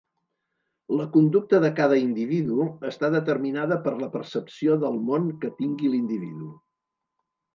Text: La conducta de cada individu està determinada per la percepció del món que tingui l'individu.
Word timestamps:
La 0.99 1.03
conducta 1.15 1.59
de 1.65 1.69
cada 1.79 1.99
individu 2.03 2.63
està 2.93 3.11
determinada 3.15 3.77
per 3.85 3.93
la 3.99 4.09
percepció 4.15 4.77
del 4.85 4.97
món 5.11 5.31
que 5.43 5.55
tingui 5.63 5.93
l'individu. 5.97 6.49